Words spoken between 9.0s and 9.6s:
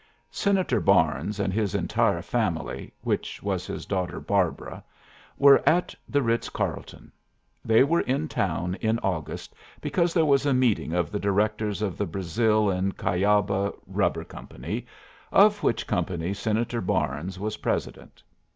August